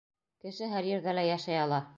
Кеше 0.45 0.71
һәр 0.73 0.89
ерҙә 0.93 1.15
лә 1.19 1.29
йәшәй 1.31 1.65
ала. 1.69 1.85